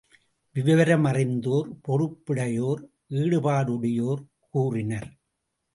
விவர 0.55 0.97
மறிந்தோர், 0.97 1.69
பொறுப்புடையோர், 1.87 2.81
ஈடுபாடுடையோர் 3.15 4.23
கூறினர். 4.49 5.09